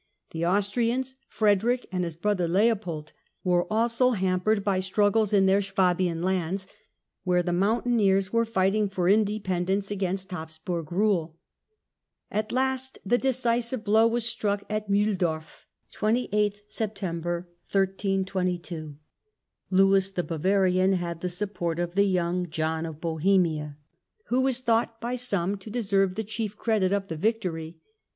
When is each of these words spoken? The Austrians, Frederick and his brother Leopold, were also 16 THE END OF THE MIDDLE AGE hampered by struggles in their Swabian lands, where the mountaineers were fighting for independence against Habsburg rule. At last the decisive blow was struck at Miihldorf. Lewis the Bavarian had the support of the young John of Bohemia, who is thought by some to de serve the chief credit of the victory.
The 0.31 0.43
Austrians, 0.43 1.13
Frederick 1.27 1.85
and 1.91 2.03
his 2.03 2.15
brother 2.15 2.47
Leopold, 2.47 3.13
were 3.43 3.71
also 3.71 4.13
16 4.13 4.13
THE 4.13 4.17
END 4.17 4.17
OF 4.17 4.17
THE 4.17 4.21
MIDDLE 4.49 4.55
AGE 4.55 4.57
hampered 4.57 4.63
by 4.65 4.79
struggles 4.79 5.31
in 5.33 5.45
their 5.45 5.61
Swabian 5.61 6.23
lands, 6.23 6.67
where 7.23 7.43
the 7.43 7.53
mountaineers 7.53 8.33
were 8.33 8.43
fighting 8.43 8.87
for 8.89 9.07
independence 9.07 9.91
against 9.91 10.31
Habsburg 10.31 10.91
rule. 10.91 11.37
At 12.31 12.51
last 12.51 12.97
the 13.05 13.19
decisive 13.19 13.83
blow 13.83 14.07
was 14.07 14.25
struck 14.25 14.63
at 14.71 14.89
Miihldorf. 14.89 15.67
Lewis 19.69 20.11
the 20.11 20.23
Bavarian 20.23 20.93
had 20.93 21.21
the 21.21 21.29
support 21.29 21.77
of 21.79 21.93
the 21.93 22.05
young 22.05 22.49
John 22.49 22.87
of 22.87 22.99
Bohemia, 23.01 23.77
who 24.29 24.47
is 24.47 24.61
thought 24.61 24.99
by 24.99 25.15
some 25.15 25.57
to 25.57 25.69
de 25.69 25.83
serve 25.83 26.15
the 26.15 26.23
chief 26.23 26.57
credit 26.57 26.91
of 26.91 27.07
the 27.07 27.15
victory. 27.17 27.77